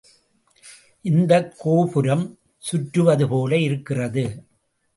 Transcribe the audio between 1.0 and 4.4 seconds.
இந்தக் கோபுரம் சுற்றுவதுபோல இருக்கிறது.